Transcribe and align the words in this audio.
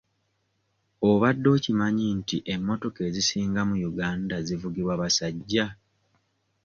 Obadde 1.09 1.47
okimanyi 1.55 2.05
nti 2.17 2.37
emmotoka 2.53 2.99
ezisinga 3.09 3.61
mu 3.69 3.75
Uganda 3.89 4.35
zivugibwa 4.47 4.93
basajja? 5.01 5.65